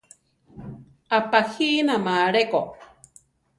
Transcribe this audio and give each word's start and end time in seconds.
Apajínama 1.17 2.13
aleko. 2.25 2.61